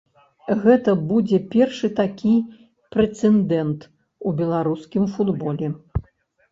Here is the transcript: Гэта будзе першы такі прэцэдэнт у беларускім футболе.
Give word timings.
Гэта 0.61 0.95
будзе 1.11 1.37
першы 1.53 1.89
такі 2.01 2.31
прэцэдэнт 2.97 3.87
у 4.27 4.35
беларускім 4.43 5.03
футболе. 5.17 5.67